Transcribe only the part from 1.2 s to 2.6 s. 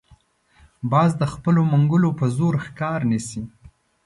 د خپلو منګولو په زور